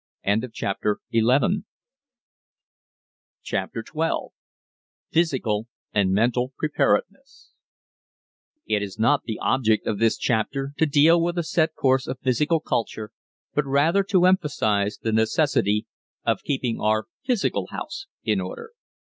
_CHAPTER 0.51 0.97
XII 1.13 1.61
PHYSICAL 5.13 5.67
AND 5.93 6.11
MENTAL 6.11 6.53
PREPAREDNESS 6.57 7.51
It 8.65 8.81
is 8.81 8.97
not 8.97 9.25
the 9.25 9.37
object 9.43 9.85
of 9.85 9.99
this 9.99 10.17
chapter 10.17 10.73
to 10.79 10.85
deal 10.87 11.21
with 11.21 11.37
a 11.37 11.43
set 11.43 11.75
course 11.75 12.07
of 12.07 12.19
physical 12.19 12.59
culture, 12.59 13.11
but 13.53 13.63
rather 13.67 14.01
to 14.05 14.25
emphasize 14.25 14.97
the 14.97 15.11
necessity 15.13 15.85
of 16.25 16.41
keeping 16.41 16.79
our 16.81 17.05
physical 17.23 17.67
house 17.67 18.07
in 18.23 18.41
order. 18.41 18.71